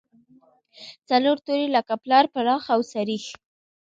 [1.09, 3.25] څلور توري لکه پلار، پراخ او سرېښ.